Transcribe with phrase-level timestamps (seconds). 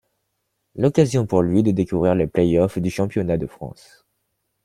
[0.73, 4.03] L’occasion pour lui de découvrir les play-offs du championnat de France.